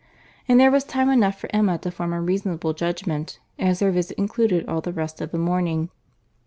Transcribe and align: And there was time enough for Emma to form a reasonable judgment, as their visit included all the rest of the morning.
And 0.47 0.59
there 0.59 0.71
was 0.71 0.83
time 0.83 1.11
enough 1.11 1.39
for 1.39 1.47
Emma 1.53 1.77
to 1.77 1.91
form 1.91 2.11
a 2.13 2.19
reasonable 2.23 2.73
judgment, 2.73 3.37
as 3.59 3.77
their 3.77 3.91
visit 3.91 4.17
included 4.17 4.67
all 4.67 4.81
the 4.81 4.91
rest 4.91 5.21
of 5.21 5.29
the 5.29 5.37
morning. 5.37 5.91